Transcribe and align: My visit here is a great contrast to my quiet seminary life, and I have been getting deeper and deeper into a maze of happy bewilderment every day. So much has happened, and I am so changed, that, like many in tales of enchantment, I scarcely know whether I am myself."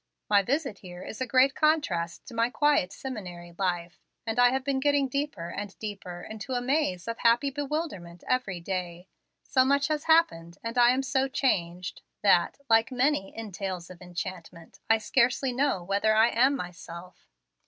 My 0.31 0.41
visit 0.41 0.79
here 0.79 1.03
is 1.03 1.21
a 1.21 1.27
great 1.27 1.53
contrast 1.53 2.25
to 2.25 2.33
my 2.33 2.49
quiet 2.49 2.91
seminary 2.91 3.53
life, 3.59 3.99
and 4.25 4.39
I 4.39 4.49
have 4.49 4.63
been 4.63 4.79
getting 4.79 5.07
deeper 5.07 5.49
and 5.49 5.77
deeper 5.77 6.23
into 6.23 6.53
a 6.53 6.59
maze 6.59 7.07
of 7.07 7.19
happy 7.19 7.51
bewilderment 7.51 8.23
every 8.27 8.59
day. 8.59 9.09
So 9.43 9.63
much 9.63 9.89
has 9.89 10.05
happened, 10.05 10.57
and 10.63 10.75
I 10.75 10.89
am 10.89 11.03
so 11.03 11.27
changed, 11.27 12.01
that, 12.23 12.57
like 12.67 12.91
many 12.91 13.37
in 13.37 13.51
tales 13.51 13.91
of 13.91 14.01
enchantment, 14.01 14.79
I 14.89 14.97
scarcely 14.97 15.53
know 15.53 15.83
whether 15.83 16.15
I 16.15 16.29
am 16.29 16.55
myself." 16.55 17.27